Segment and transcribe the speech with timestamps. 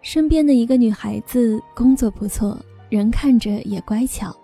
[0.00, 2.58] 身边的一个女孩子工作不错，
[2.88, 4.34] 人看着也乖巧，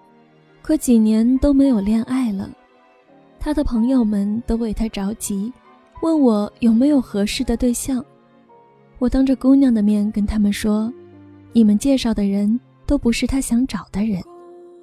[0.62, 2.48] 可几年都没有恋爱了。
[3.40, 5.52] 她的朋友们都为她着急，
[6.00, 8.04] 问我有没有合适的对象。
[8.98, 10.92] 我当着姑娘的面跟他们说
[11.52, 14.22] ：“你们介绍的人都不是她想找的人，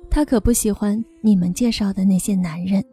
[0.09, 2.83] 她可不喜欢你们介绍的那些男人。”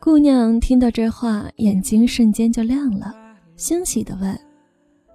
[0.00, 3.14] 姑娘听到这话，眼睛瞬间就亮了，
[3.56, 4.38] 欣喜地问：“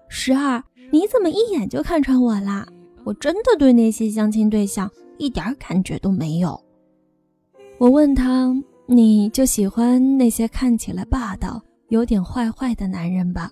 [0.09, 2.67] 十二，你怎么一眼就看穿我啦？
[3.03, 6.59] 我真的对那些相亲对象一点感觉都没有。”
[7.79, 8.51] 我问他
[8.87, 13.51] ：“你就喜欢那些看起来霸道、有点坏坏的男人吧？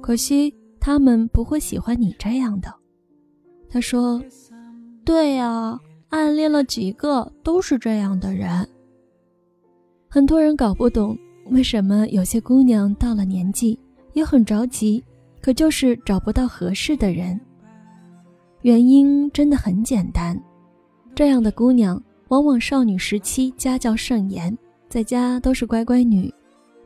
[0.00, 2.74] 可惜他们不会喜欢你这样的。”
[3.70, 4.22] 他说
[5.04, 8.68] ：“对呀，暗恋了几个都是这样的人。”
[10.08, 13.78] 很多人搞不懂为什么有些姑娘到了年纪
[14.12, 15.02] 也很着急，
[15.44, 17.38] 可就是找不到合适的人。
[18.62, 20.42] 原因真的很简单，
[21.14, 24.56] 这样的姑娘往往少女时期家教甚严，
[24.88, 26.32] 在家都是乖乖女，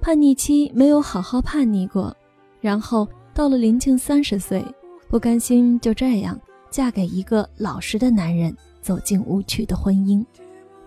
[0.00, 2.12] 叛逆期没有好好叛逆过，
[2.60, 4.64] 然后到了临近三十岁，
[5.08, 6.36] 不甘心就这样
[6.68, 10.26] 嫁给一个老实的男人，走进无趣的婚姻。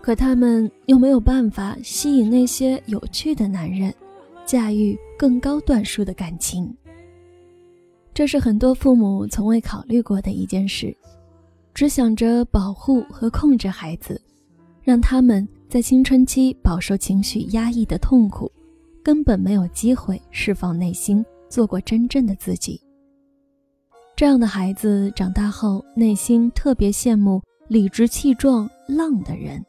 [0.02, 3.94] 可他们又没有办法吸引那些有趣的男人，
[4.44, 6.70] 驾驭更高段数的感情。
[8.14, 10.94] 这是很多父母从未考虑过的一件事，
[11.72, 14.20] 只想着保护和控制孩子，
[14.82, 18.52] 让他们在青春期饱受情绪压抑的痛苦，
[19.02, 22.78] 根本没有机会释放内心，做过真正的自己。
[24.14, 29.64] 这样的孩子长大后，内心特别羡慕理直气壮、浪的人。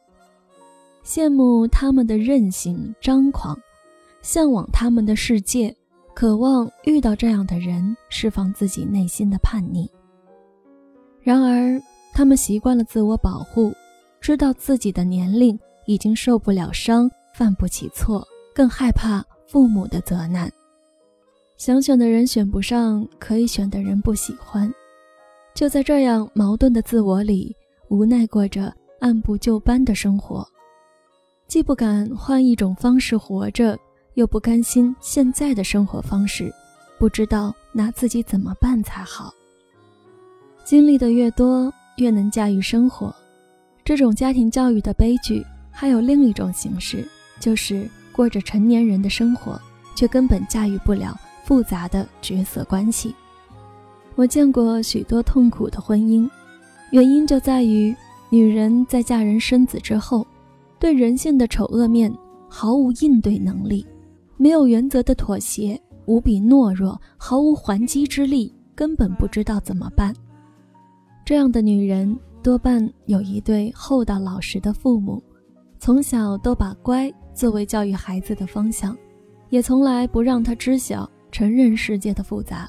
[1.02, 3.58] 羡慕他们的任性张狂，
[4.20, 5.74] 向往他们的世界，
[6.14, 9.90] 渴望遇到这样的人，释放自己内心的叛逆。
[11.20, 11.80] 然而，
[12.12, 13.72] 他们习惯了自我保护，
[14.20, 18.24] 知道自己的年龄已经受不了伤，犯不起错，
[18.54, 20.48] 更害怕父母的责难。
[21.56, 24.72] 想选的人选不上，可以选的人不喜欢，
[25.52, 27.54] 就在这样矛盾的自我里，
[27.88, 30.46] 无奈过着按部就班的生活。
[31.48, 33.78] 既不敢换一种方式活着，
[34.14, 36.52] 又不甘心现在的生活方式，
[36.98, 39.32] 不知道拿自己怎么办才好。
[40.64, 43.14] 经历的越多，越能驾驭生活。
[43.84, 47.06] 这种家庭教育的悲剧，还有另一种形式，
[47.38, 49.60] 就是过着成年人的生活，
[49.94, 53.14] 却根本驾驭不了复杂的角色关系。
[54.14, 56.28] 我见过许多痛苦的婚姻，
[56.90, 57.94] 原因就在于
[58.30, 60.26] 女人在嫁人生子之后。
[60.76, 62.12] 对人性的丑恶面
[62.46, 63.86] 毫无应对能力，
[64.36, 70.14] 没有原则的妥协，无比懦弱，毫无还击之力，根本不知道怎么办。
[71.24, 75.22] 这样的女人多半有一对厚道老实的父母，
[75.78, 78.96] 从小都把乖作为教育孩子的方向，
[79.50, 82.68] 也从来不让他知晓成人世界的复杂，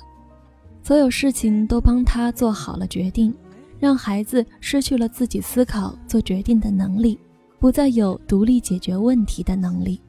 [0.82, 3.34] 所有事情都帮他做好了决定，
[3.80, 7.20] 让孩子失去了自己思考做决定的能力。
[7.58, 10.00] 不再有独立解决问题的能力。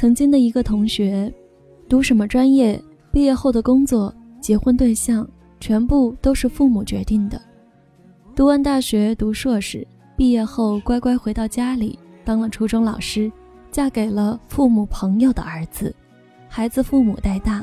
[0.00, 1.30] 曾经的一个同学，
[1.86, 5.28] 读什么专业，毕业后的工作、结婚对象，
[5.60, 7.38] 全部都是父母决定的。
[8.34, 13.30] 读完大学，读硕士，毕业后乖乖回到家里当了初中老师，
[13.70, 15.94] 嫁给了父母朋友的儿子，
[16.48, 17.62] 孩子父母带大。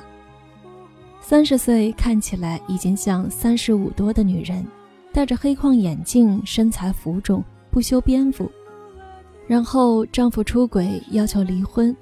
[1.19, 4.63] 三十岁看起来已经像三十五多的女人，
[5.11, 7.43] 戴着黑框眼镜，身材浮肿。
[7.71, 8.47] 不修边幅，
[9.47, 11.95] 然后丈夫出轨要求离婚，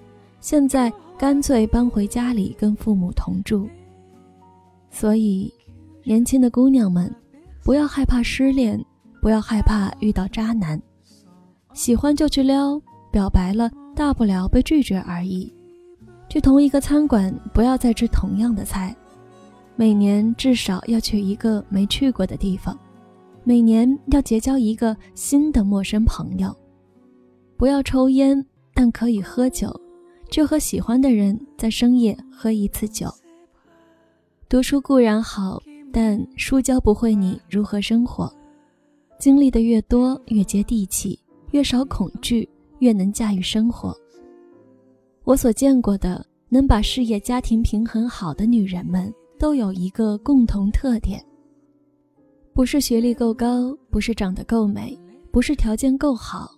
[0.46, 3.68] 现在干脆搬回家里跟父母同住。
[4.92, 5.52] 所以，
[6.04, 7.12] 年轻的姑娘们，
[7.64, 8.80] 不要害怕失恋，
[9.24, 10.80] 不要害怕遇到渣男，
[11.74, 12.80] 喜欢就去撩，
[13.12, 15.52] 表白了大不了被拒绝而已。
[16.30, 18.96] 去同一个餐馆，不要再吃同样的菜，
[19.76, 22.78] 每年至少要去一个没去过的地方。
[23.44, 26.56] 每年要结交一个新的陌生朋友，
[27.58, 28.46] 不要抽烟，
[28.76, 29.76] 但可以喝酒，
[30.36, 33.08] 就和喜欢的人在深夜喝一次酒。
[34.50, 38.30] 读书固然好，但书教不会你如何生活。
[39.18, 41.18] 经历的越多，越接地气，
[41.52, 42.50] 越少恐惧，
[42.80, 43.96] 越能驾驭生活。
[45.24, 51.26] 我所见过的能把事业家庭平衡好的女人们，都有一个共同特点。
[52.52, 55.00] 不是学历够高，不是长得够美，
[55.32, 56.52] 不是条件够好，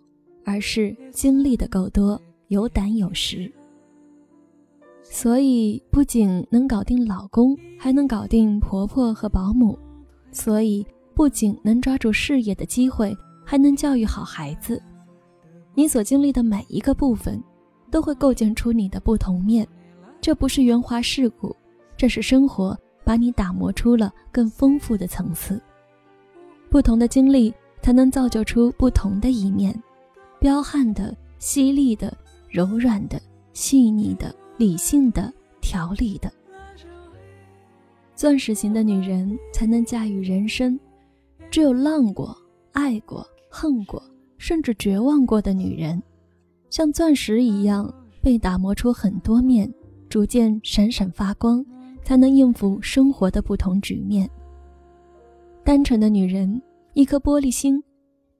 [0.44, 3.54] 而是经历的够多，有胆有识。
[5.10, 9.74] 所以不仅能搞定老公，还能搞定婆婆和保姆；
[10.32, 14.82] 所以不仅能抓住事业的机会，还能教育好孩子。
[15.74, 17.42] 你所经历的每一个部分，
[17.90, 19.68] 都会构建出你的不同面。
[20.20, 21.56] 这不是圆滑世故，
[21.96, 25.60] 这是生活把你打磨出了更丰富的层次。
[26.70, 29.74] 不同的经历，才能造就出不同的一面：
[30.40, 32.16] 彪悍的、犀利的、
[32.50, 33.20] 柔软的、
[33.54, 34.36] 细腻的。
[34.58, 35.32] 理性的、
[35.62, 36.32] 条理的，
[38.16, 40.80] 钻石型的女人才能驾驭人生。
[41.52, 42.36] 只有浪过、
[42.72, 44.02] 爱过、恨过，
[44.38, 46.02] 甚至绝望过的女人，
[46.70, 49.72] 像钻石一样被打磨出很多面，
[50.10, 51.64] 逐渐闪闪发光，
[52.04, 54.28] 才能应付生活的不同局面。
[55.64, 56.60] 单纯的女人，
[56.94, 57.82] 一颗玻璃心，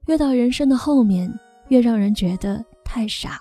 [0.06, 1.32] 越到人生的后面，
[1.68, 3.40] 越让人觉得太傻，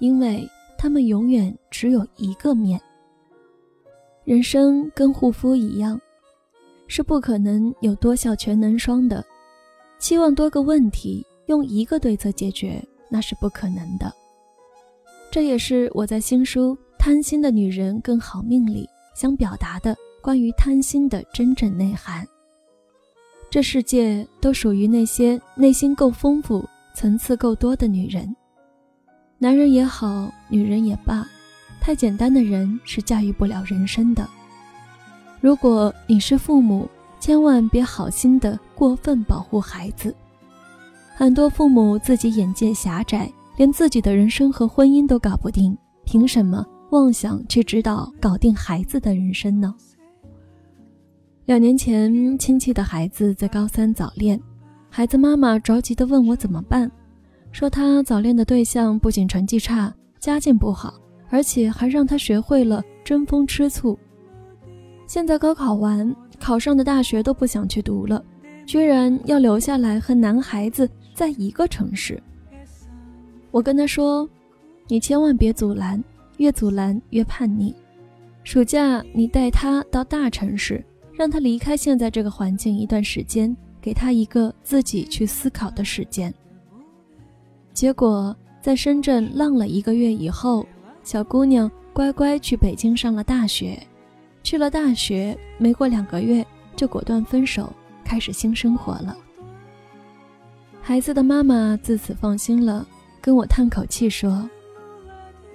[0.00, 0.48] 因为。
[0.82, 2.80] 他们永远只有一个面。
[4.24, 6.00] 人生跟护肤一样，
[6.88, 9.24] 是不可能有多效全能霜的。
[10.00, 14.12] 期望多个问题用一个对策解决，那是不可能的。
[15.30, 22.26] 这也是我在新书《贪心的女人更好命》里想表达的关于贪心的真正内涵。
[23.48, 28.34] 这世界都属于那些内心够丰富、层次够多的女人。
[29.42, 31.26] 男人也好，女人也罢，
[31.80, 34.24] 太简单的人是驾驭不了人生的。
[35.40, 40.14] 如果你是父母，千万别好心的过分保护孩子。
[41.16, 49.74] 很多父母自己眼界狭窄，连自己的人生和婚姻都搞不定，凭什么妄想去指导搞定孩子的人生呢？
[51.46, 54.40] 两年前，亲戚的孩子在高三早恋，
[54.88, 56.88] 孩子妈妈着急的问我怎么办。
[57.52, 60.94] 说他早恋的对象不仅成绩差、家境不好，
[61.28, 63.96] 而且还让他学会了争风吃醋。
[65.06, 68.24] 现在高考完，考上的大学都不想去读了，
[68.64, 72.20] 居然要留下来和男孩子在一个城市。
[73.50, 74.26] 我跟他说
[74.88, 76.02] ：“你千万别阻拦，
[76.38, 77.74] 越阻拦越叛逆。
[78.44, 80.82] 暑假你带他到大城市，
[81.12, 86.32] 让他离开现在这个环境一段时间，给他一个自己去思考的时间。”
[87.72, 90.66] 结果在深圳浪了一个月以后，
[91.02, 93.78] 小姑娘乖乖去北京上了大学。
[94.42, 96.44] 去了大学没过两个月，
[96.76, 97.72] 就果断分手，
[98.04, 99.16] 开始新生活了。
[100.80, 102.86] 孩子的妈妈自此放心了，
[103.20, 104.48] 跟我叹口气说：“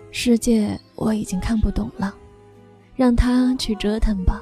[0.09, 2.15] 世界我已经看不懂了，
[2.95, 4.41] 让他去折腾吧。”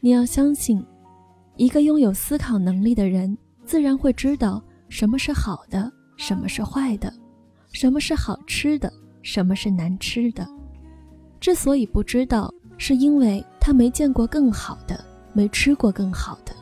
[0.00, 0.84] 你要相信，
[1.56, 5.92] 一个拥有思考能力的人，自然会知道什么是好的。
[6.16, 7.12] 什么是坏的？
[7.72, 8.92] 什么是好吃的？
[9.22, 10.46] 什么是难吃的？
[11.40, 16.54] 之所以不知道，是因为他没见过更好的，没吃过更好的。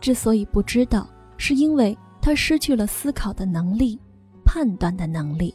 [0.00, 3.98] 之所以不知道，是因为他失去了思考的能力，
[4.44, 5.54] 判断的能力。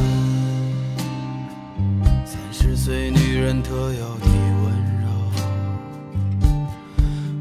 [2.83, 4.25] 最女人特有的
[4.63, 4.73] 温
[5.03, 5.05] 柔。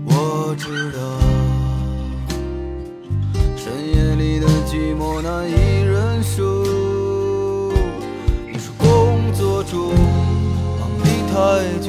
[0.04, 0.99] 我知道，
[3.56, 6.62] 深夜里的寂寞难以忍受。
[8.52, 9.94] 你说工作中
[10.78, 11.35] 忙得太
[11.80, 11.88] 久，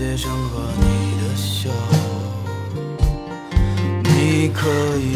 [0.00, 1.68] 街上和你的笑，
[4.02, 4.66] 你可
[4.96, 5.14] 以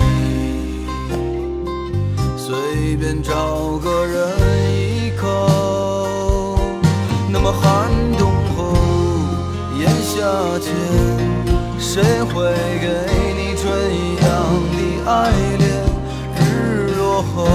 [2.37, 4.29] 随便找个人
[4.77, 6.59] 依靠。
[7.31, 8.75] 那么寒冬后，
[9.81, 10.21] 炎夏
[10.59, 10.71] 间，
[11.79, 12.87] 谁会给
[13.39, 14.29] 你春一样
[14.75, 14.77] 的
[15.11, 15.65] 爱恋？
[16.37, 17.49] 日落后，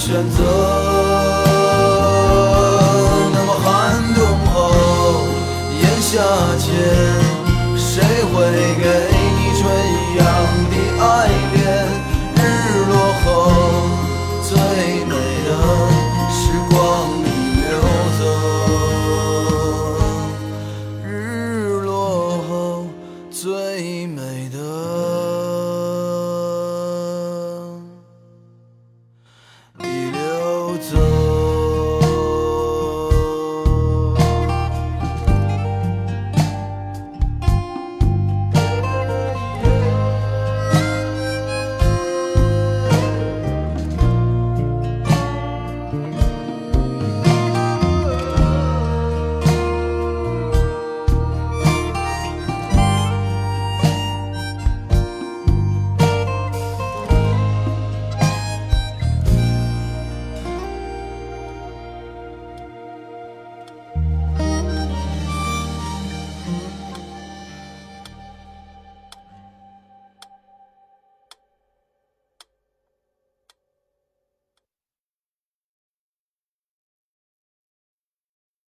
[0.00, 0.59] 选择。